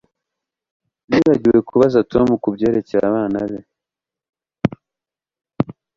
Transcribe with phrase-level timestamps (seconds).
[1.07, 3.59] Nibagiwe kubaza Tom kubyerekeye abana be